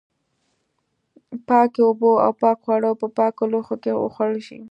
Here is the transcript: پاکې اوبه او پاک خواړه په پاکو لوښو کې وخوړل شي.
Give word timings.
پاکې 1.47 1.81
اوبه 1.87 2.09
او 2.25 2.31
پاک 2.41 2.57
خواړه 2.63 2.91
په 3.01 3.07
پاکو 3.17 3.43
لوښو 3.51 3.75
کې 3.83 3.91
وخوړل 3.95 4.39
شي. 4.47 4.59